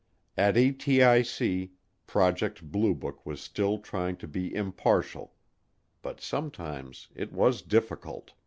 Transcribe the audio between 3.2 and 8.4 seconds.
was still trying to be impartial but sometimes it was difficult.